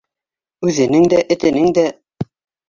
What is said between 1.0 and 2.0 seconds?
дә, этенең дә.